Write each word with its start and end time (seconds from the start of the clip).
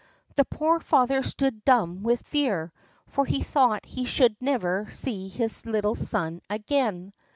The 0.35 0.45
poor 0.45 0.79
father 0.79 1.21
stood 1.21 1.63
dumb 1.63 2.01
with 2.01 2.23
fear, 2.25 2.73
for 3.05 3.23
he 3.23 3.43
thought 3.43 3.85
he 3.85 4.05
should 4.05 4.35
never 4.41 4.87
see 4.89 5.27
his 5.29 5.63
little 5.67 5.93
son 5.93 6.41
again. 6.49 7.13